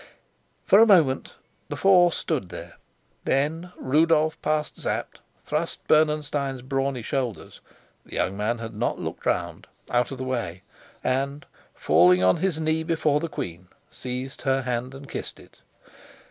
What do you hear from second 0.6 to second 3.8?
For a moment the four stood thus; then